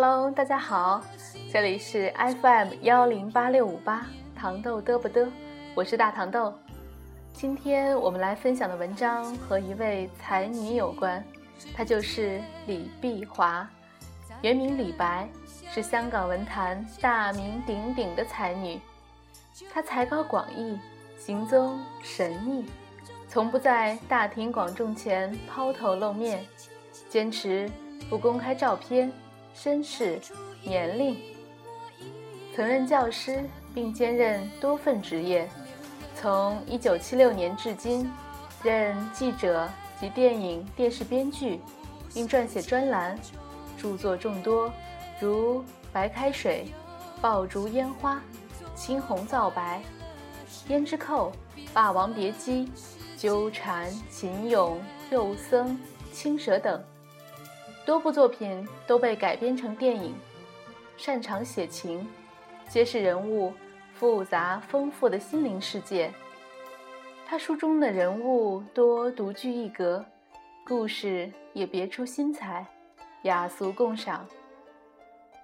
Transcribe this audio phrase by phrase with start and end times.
[0.00, 1.02] Hello，大家好，
[1.52, 5.28] 这里是 FM 幺零八六五八糖豆嘚不嘚，
[5.74, 6.54] 我是大糖豆。
[7.32, 11.20] 今天我们来分享的文章和一位才女有关，
[11.74, 13.68] 她就是李碧华，
[14.40, 15.28] 原名李白，
[15.68, 18.80] 是香港文坛大名鼎鼎的才女。
[19.74, 20.78] 她才高广义，
[21.18, 22.66] 行踪神秘，
[23.26, 26.46] 从不在大庭广众前抛头露面，
[27.08, 27.68] 坚持
[28.08, 29.12] 不公开照片。
[29.54, 30.20] 身世、
[30.62, 31.16] 年龄，
[32.54, 35.48] 曾任教师，并兼任多份职业。
[36.14, 38.10] 从1976年至今，
[38.62, 39.68] 任记者
[40.00, 41.60] 及电影、电视编剧，
[42.14, 43.18] 并撰写专栏，
[43.76, 44.72] 著作众多，
[45.20, 45.60] 如
[45.92, 46.66] 《白开水》
[47.20, 48.14] 《爆竹烟花》
[48.74, 49.82] 《青红皂白》
[50.72, 51.32] 《胭脂扣》
[51.72, 52.66] 《霸王别姬》
[53.16, 54.50] 《纠缠》《秦俑》
[55.10, 55.68] 《肉僧》
[56.12, 56.82] 《青蛇》等。
[57.88, 60.14] 多部作品都被改编成电影，
[60.98, 62.06] 擅长写情，
[62.68, 63.50] 揭示人物
[63.94, 66.12] 复杂丰富的心灵世界。
[67.26, 70.04] 他书中的人物多独具一格，
[70.66, 72.66] 故事也别出心裁，
[73.22, 74.28] 雅俗共赏，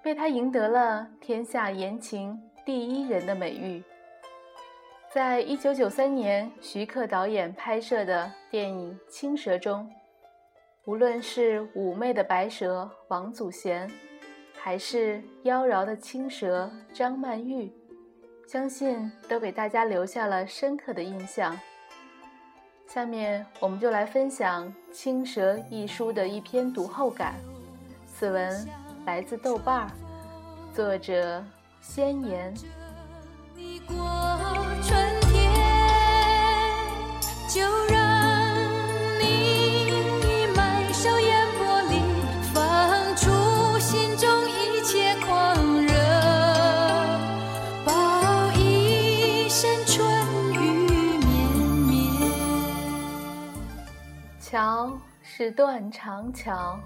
[0.03, 3.83] 被他赢得了“天下言情第一人”的美誉。
[5.11, 9.91] 在一九九三年徐克导演拍摄的电影《青蛇》中。
[10.85, 13.89] 无论是妩媚的白蛇王祖贤，
[14.55, 17.73] 还是妖娆的青蛇张曼玉，
[18.47, 21.59] 相信都给大家留下了深刻的印象。
[22.85, 27.33] 下面我们就来分享《青蛇》一书的一篇读后感。
[28.13, 28.69] 此文
[29.07, 29.91] 来自豆瓣儿，
[30.71, 31.43] 作者
[31.81, 32.53] 仙言。
[54.55, 56.79] 桥是断肠桥，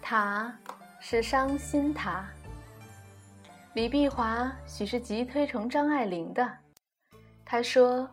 [0.00, 0.56] 塔
[1.00, 2.24] 是伤心塔。
[3.74, 6.48] 李碧华许是极推崇张爱玲的。
[7.44, 8.08] 他说：“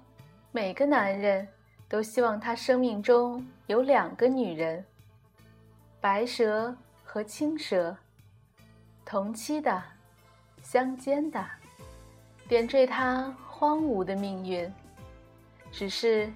[0.51, 1.47] 每个男人
[1.87, 4.83] 都希望他生命中有两个女人，
[6.01, 7.95] 白蛇和青蛇，
[9.05, 9.79] 同期的，
[10.63, 11.45] 相间的，
[12.47, 14.73] 点缀他荒芜的命运。
[15.71, 16.33] 只是，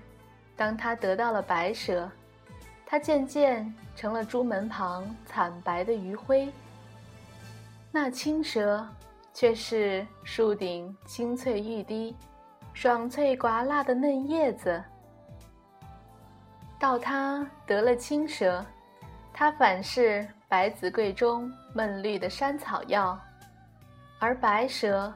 [0.55, 2.07] 当他得到了白蛇。”
[2.91, 6.51] 它渐渐成了朱门旁惨白的余晖，
[7.91, 8.83] 那青蛇
[9.31, 12.15] 却是树顶青翠欲滴、
[12.73, 14.83] 爽脆寡辣的嫩叶子。
[16.79, 18.65] 到它得了青蛇，
[19.31, 23.15] 它反是百子柜中嫩绿的山草药；
[24.17, 25.13] 而白蛇，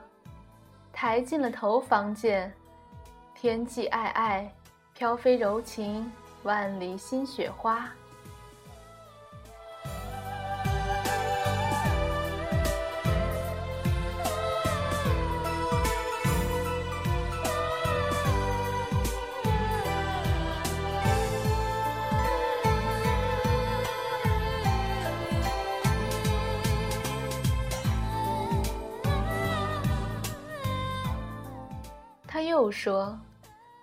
[0.91, 2.53] 抬进了头房见，
[3.33, 4.47] 天际皑皑，
[4.93, 6.11] 飘飞柔情。
[6.43, 7.89] 万里新雪花。
[32.27, 33.17] 他又说：“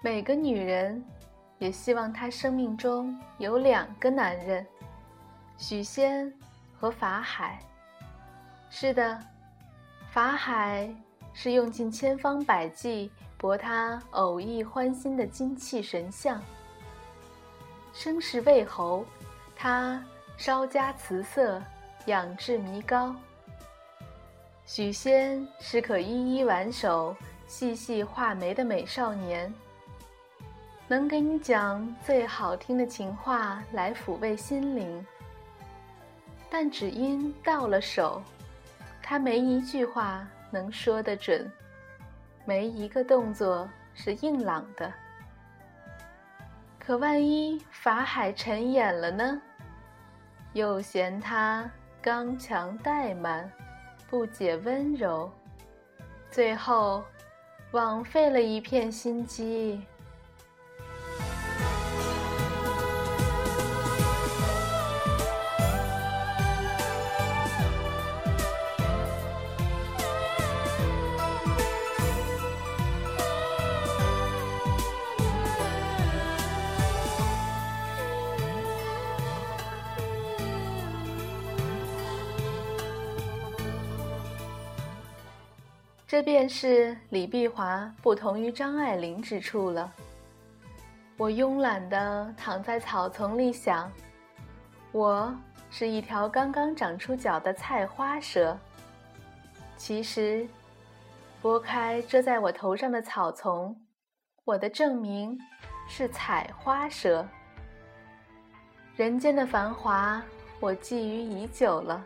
[0.03, 1.03] 每个女人。”
[1.61, 4.67] 也希望他生命中有两个男人，
[5.59, 6.33] 许仙
[6.75, 7.61] 和法海。
[8.71, 9.21] 是的，
[10.11, 10.93] 法海
[11.35, 16.43] 是用尽千方百计博他偶遇欢心的精气神像。
[17.93, 19.05] 生是魏侯，
[19.55, 20.03] 他
[20.39, 21.63] 稍加辞色，
[22.07, 23.15] 养志弥高。
[24.65, 27.15] 许仙是可一一挽手、
[27.47, 29.53] 细细画眉的美少年。
[30.91, 35.07] 能给你讲最好听的情话来抚慰心灵，
[36.51, 38.21] 但只因到了手，
[39.01, 41.49] 他没一句话能说得准，
[42.45, 44.93] 没一个动作是硬朗的。
[46.77, 49.41] 可万一法海沉眼了呢？
[50.55, 51.71] 又嫌他
[52.03, 53.49] 刚强怠慢，
[54.09, 55.31] 不解温柔，
[56.33, 57.05] 最后
[57.71, 59.81] 枉费了一片心机。
[86.11, 89.93] 这便是李碧华不同于张爱玲之处了。
[91.17, 93.89] 我慵懒地躺在草丛里想，
[94.91, 95.33] 我
[95.71, 98.59] 是一条刚刚长出脚的菜花蛇。
[99.77, 100.45] 其实，
[101.41, 103.81] 拨开遮在我头上的草丛，
[104.45, 105.39] 我的证明
[105.89, 107.25] 是采花蛇。
[108.97, 110.21] 人间的繁华，
[110.59, 112.05] 我觊觎已久了。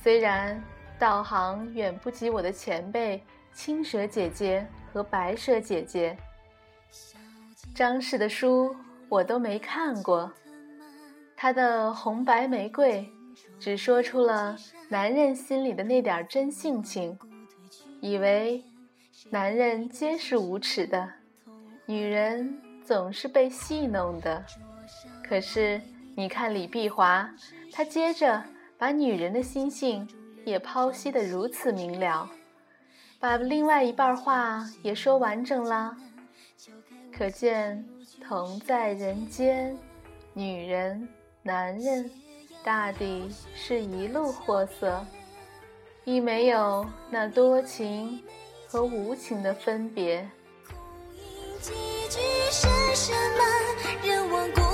[0.00, 0.62] 虽然
[1.00, 3.24] 道行远不及我的前辈
[3.54, 6.14] 青蛇姐姐和白蛇姐姐，
[7.74, 8.76] 张氏的书
[9.08, 10.30] 我都没看过。
[11.34, 13.10] 他的红白玫瑰，
[13.58, 14.54] 只说出了
[14.90, 17.18] 男人心里的那点真性情，
[18.02, 18.62] 以为
[19.30, 21.10] 男人皆是无耻的，
[21.86, 24.44] 女人总是被戏弄的。
[25.26, 25.80] 可是
[26.14, 27.26] 你看李碧华，
[27.72, 28.44] 他接着。
[28.80, 30.08] 把女人的心性
[30.44, 32.28] 也剖析得如此明了，
[33.18, 35.96] 把另外一半话也说完整了，
[37.16, 37.84] 可见
[38.26, 39.76] 同在人间，
[40.32, 41.08] 女人、
[41.42, 42.10] 男人
[42.64, 45.04] 大抵是一路货色，
[46.04, 48.22] 亦没有那多情
[48.66, 50.28] 和无情的分别。
[54.32, 54.69] 我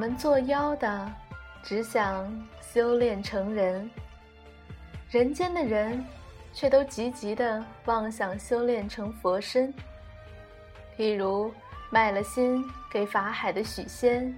[0.00, 1.12] 我们作妖的，
[1.62, 2.26] 只想
[2.62, 3.86] 修炼成人；
[5.10, 6.02] 人间的人，
[6.54, 9.70] 却都急急的妄想修炼成佛身。
[10.96, 11.52] 譬如
[11.90, 14.34] 卖了心给法海的许仙，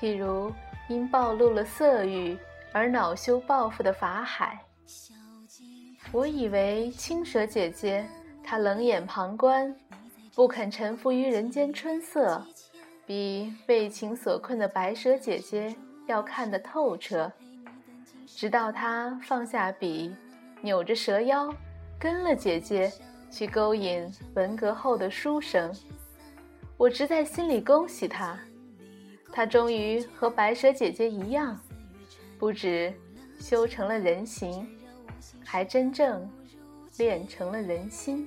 [0.00, 0.52] 譬如
[0.88, 2.36] 因暴露了色欲
[2.72, 4.60] 而恼羞报复的法海。
[6.10, 8.04] 我以为青蛇姐姐
[8.42, 9.72] 她冷眼旁观，
[10.34, 12.44] 不肯臣服于人间春色。
[13.06, 15.74] 比为情所困的白蛇姐姐
[16.08, 17.30] 要看得透彻，
[18.26, 20.12] 直到她放下笔，
[20.60, 21.54] 扭着蛇腰，
[22.00, 22.92] 跟了姐姐
[23.30, 25.72] 去勾引文革后的书生。
[26.76, 28.36] 我直在心里恭喜她，
[29.32, 31.56] 她终于和白蛇姐姐一样，
[32.40, 32.92] 不止
[33.38, 34.68] 修成了人形，
[35.44, 36.28] 还真正
[36.98, 38.26] 练成了人心。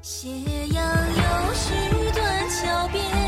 [0.00, 0.28] 斜
[0.72, 3.25] 阳有许断桥边。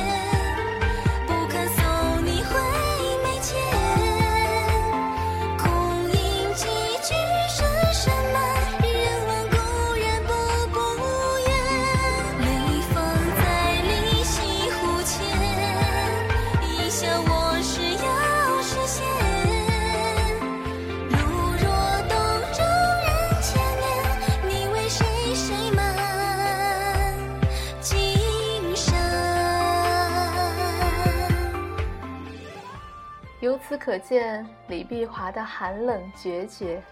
[33.88, 36.82] 可见李碧华的寒冷决绝。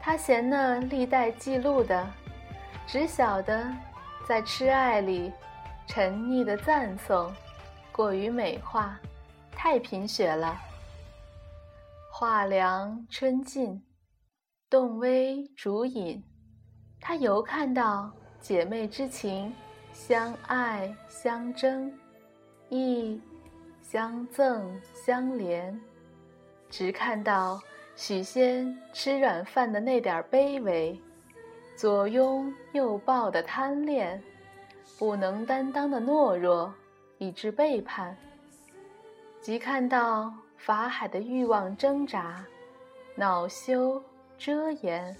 [0.00, 2.08] 他嫌那历代记录的，
[2.86, 3.66] 只晓得
[4.24, 5.32] 在痴爱里
[5.88, 7.34] 沉溺的赞颂，
[7.90, 8.96] 过于美化，
[9.50, 10.56] 太贫血了。
[12.12, 13.84] 画凉春尽，
[14.70, 16.22] 动微烛影，
[17.00, 18.08] 他犹看到
[18.40, 19.52] 姐妹之情，
[19.92, 21.92] 相爱相争，
[22.68, 23.20] 亦。
[23.82, 25.78] 相赠相怜，
[26.76, 27.62] 只看到
[27.94, 31.00] 许仙吃软饭的那点卑微，
[31.76, 34.20] 左拥右抱的贪恋，
[34.98, 36.74] 不能担当的懦弱，
[37.18, 38.16] 以致背叛。
[39.40, 42.44] 即看到法海的欲望挣扎，
[43.14, 44.02] 恼羞
[44.36, 45.16] 遮掩，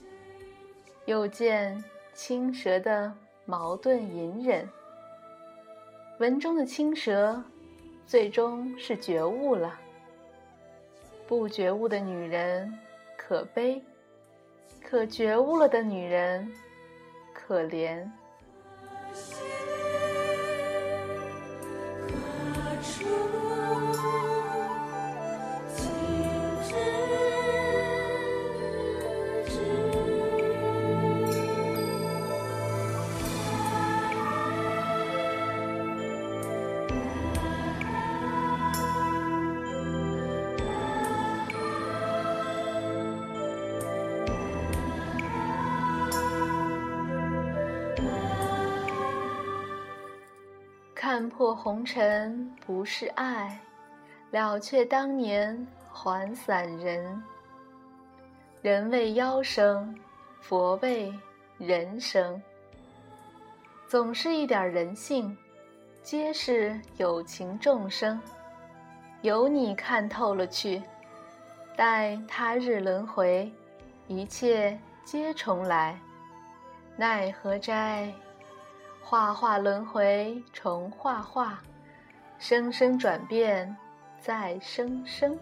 [1.05, 1.85] 又见
[2.15, 3.13] 青蛇的
[3.45, 4.69] 矛盾隐忍。
[6.19, 7.41] 文中的青蛇。
[8.07, 9.81] 最终是觉悟了。
[11.27, 12.73] 不觉悟的女人
[13.17, 13.83] 可悲，
[14.83, 16.53] 可觉悟了的女人
[17.33, 18.07] 可怜。
[51.15, 53.57] 看破红尘不是爱，
[54.33, 57.23] 了却当年还散人。
[58.63, 59.97] 人为妖生，
[60.41, 61.15] 佛为
[61.57, 62.43] 人生。
[63.87, 65.39] 总是一点人性，
[66.03, 68.21] 皆是有情众生。
[69.23, 70.83] 有你看透了去，
[71.77, 73.49] 待他日轮回，
[74.09, 75.97] 一切皆重来。
[76.97, 78.13] 奈何斋？
[79.07, 81.61] 画画轮回重画画，
[82.39, 83.77] 生生转变
[84.19, 85.39] 再生生。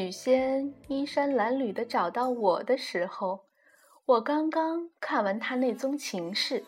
[0.00, 3.38] 许仙衣衫褴褛的找到我的时候，
[4.06, 6.64] 我刚刚看完他那宗情事，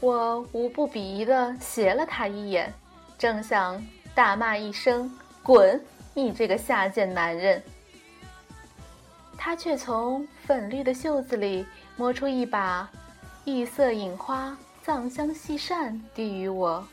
[0.00, 2.72] 我无不鄙夷的斜了他一眼，
[3.16, 3.80] 正想
[4.16, 5.08] 大骂一声
[5.44, 5.80] “滚，
[6.12, 7.62] 你这个下贱男人”，
[9.38, 11.64] 他却从粉绿的袖子里
[11.96, 12.90] 摸出一把
[13.44, 16.84] 异色隐花藏香细扇，递与我，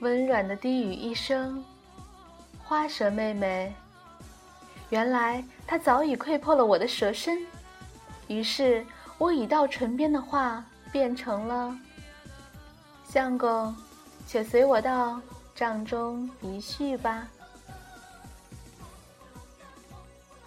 [0.00, 1.64] 温软的低语一声。
[2.66, 3.74] 花蛇妹妹，
[4.90, 7.38] 原来他早已窥破了我的蛇身，
[8.28, 8.84] 于是
[9.18, 11.76] 我已到唇边的话变成了：
[13.08, 13.74] 相公，
[14.26, 15.20] 且随我到
[15.54, 17.26] 帐中一叙吧。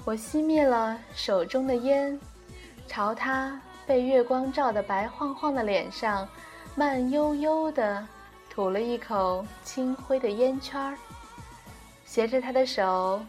[0.06, 2.18] 我熄灭了手中的烟，
[2.88, 6.26] 朝他被月光照得白晃晃的脸上，
[6.76, 8.08] 慢悠悠地
[8.50, 10.98] 吐了一口清灰的烟圈儿。
[12.06, 13.22] 携着他的手，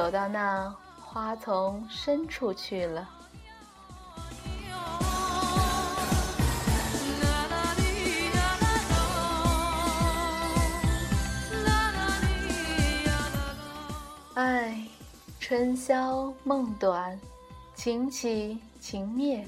[0.00, 3.06] 走到那花丛深处去了。
[14.32, 14.82] 唉，
[15.38, 17.20] 春宵梦短，
[17.74, 19.46] 情起情灭，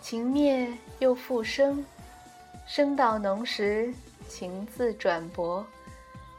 [0.00, 1.84] 情灭又复生，
[2.66, 3.92] 生到浓时，
[4.26, 5.62] 情自转薄，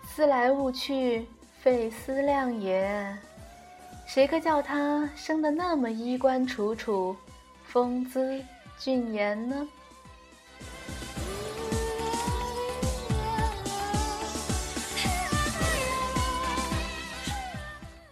[0.08, 1.28] 思来悟去。
[1.60, 3.18] 费思量也，
[4.08, 7.16] 谁个叫他生得那么衣冠楚楚、
[7.66, 8.42] 风姿
[8.80, 9.68] 俊颜呢？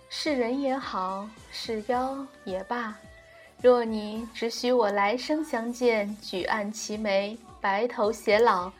[0.09, 2.93] 是人也好，是妖也罢，
[3.61, 8.71] 若你只许我来生相见，举案齐眉，白头偕老，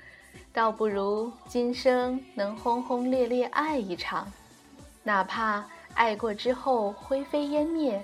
[0.51, 4.31] 倒不如今生能轰轰烈烈爱一场。
[5.01, 5.63] 哪怕
[5.95, 8.03] 爱过之后灰飞烟灭，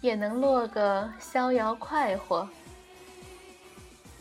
[0.00, 2.48] 也能落个逍遥快活。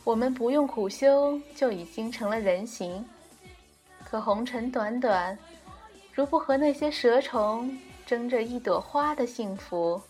[0.03, 3.05] 我们不用苦修就已经成了人形，
[4.03, 5.37] 可红尘短短，
[6.13, 10.01] 如不和那些蛇虫争着一朵花的幸福，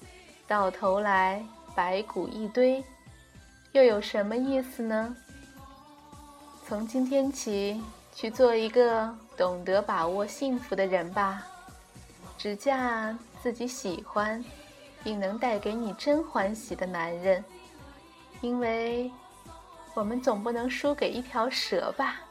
[0.47, 2.83] 到头来白骨一堆，
[3.71, 5.15] 又有什么意思呢？
[6.67, 7.81] 从今天起，
[8.13, 11.47] 去做一个懂得把握幸福的人吧。
[12.37, 14.43] 只嫁自己喜欢，
[15.03, 17.43] 并能带给你真欢喜的男人，
[18.41, 19.11] 因为
[19.93, 22.21] 我们总不能输给一条蛇吧？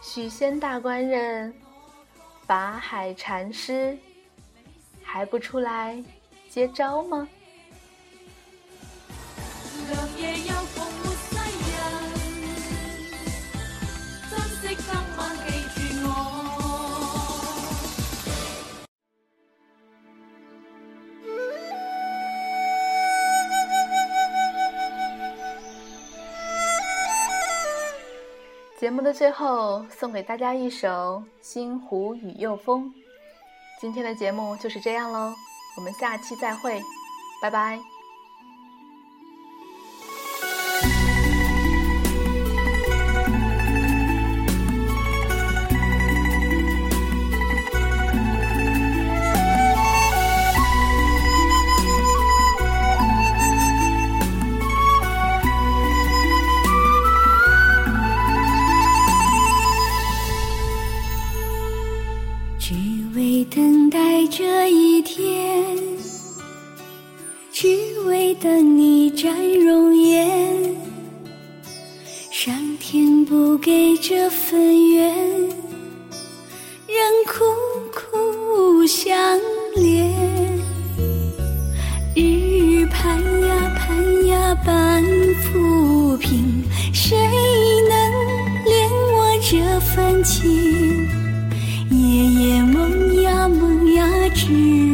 [0.00, 1.54] 许仙大官人，
[2.46, 3.96] 法海禅师，
[5.02, 6.02] 还不出来
[6.48, 7.28] 接招吗？
[28.78, 30.88] 节目的最后，送给大家一首
[31.42, 32.84] 《星湖雨又风》。
[33.80, 35.34] 今天的节目就是这样喽，
[35.76, 36.80] 我们下期再会，
[37.42, 37.80] 拜拜。
[62.68, 62.74] 只
[63.16, 65.74] 为等待这一天，
[67.50, 67.66] 只
[68.02, 70.76] 为等你展容颜。
[72.30, 75.16] 上天不给这份缘，
[76.86, 77.42] 人苦
[77.90, 79.16] 苦相
[79.74, 80.12] 恋，
[82.14, 85.02] 日日盼呀盼呀盼
[85.36, 87.16] 浮萍，谁
[87.88, 87.98] 能
[88.66, 90.77] 怜我这份情？
[92.18, 94.87] 夜夜梦呀梦呀知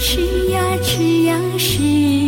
[0.00, 2.19] 吃呀吃呀吃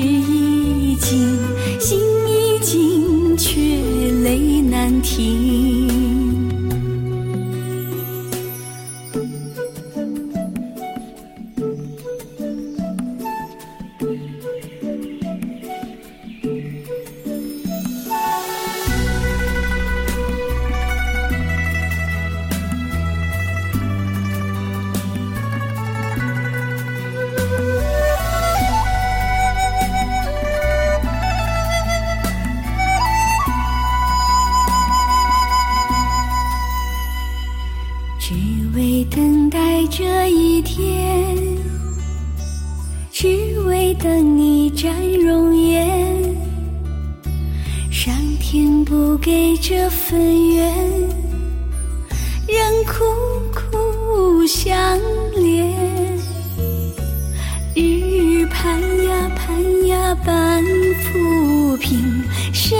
[44.82, 45.88] 展容颜。
[47.88, 50.20] 上天不给这份
[50.56, 50.74] 缘，
[52.48, 53.04] 仍苦
[53.54, 54.74] 苦相
[55.36, 55.72] 恋。
[57.76, 60.64] 日日盼呀盼呀盼
[61.00, 62.76] 浮萍，谁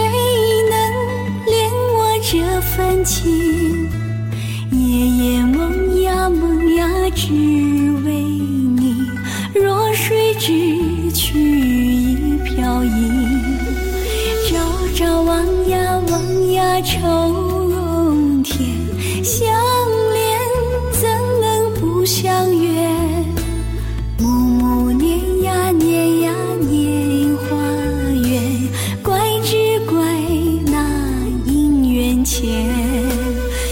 [0.69, 0.75] 能
[1.47, 3.89] 怜我这份情？
[4.71, 6.85] 夜夜梦呀梦呀，
[7.15, 7.31] 只
[15.03, 16.97] 朝望呀望呀愁
[17.67, 18.57] 容添，
[19.21, 19.45] 相
[20.13, 20.39] 恋
[20.93, 21.09] 怎
[21.41, 22.89] 能不相约？
[24.17, 27.57] 暮暮念呀念呀念花
[28.29, 28.69] 缘，
[29.03, 29.99] 怪只怪
[30.67, 30.87] 那
[31.47, 32.47] 姻缘浅。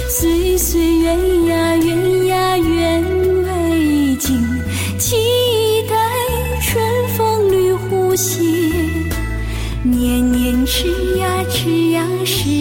[0.09, 3.01] 岁岁缘呀缘呀缘
[3.45, 4.37] 未尽，
[4.99, 5.15] 期
[5.87, 5.95] 待
[6.61, 8.50] 春风绿湖心。
[10.73, 12.60] 吃呀吃呀吃